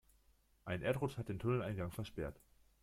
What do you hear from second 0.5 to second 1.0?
Ein